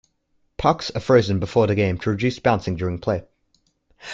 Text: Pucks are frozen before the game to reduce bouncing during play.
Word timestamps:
Pucks 0.57 0.89
are 0.89 0.99
frozen 0.99 1.37
before 1.39 1.67
the 1.67 1.75
game 1.75 1.99
to 1.99 2.09
reduce 2.09 2.39
bouncing 2.39 2.75
during 2.75 2.97
play. 2.97 3.23